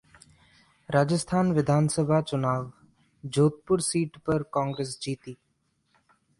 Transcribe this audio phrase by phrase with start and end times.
[0.89, 2.71] राजस्थान विधानसभा चुनाव:
[3.23, 5.37] जोधपुर सीट पर कांग्रेस जीती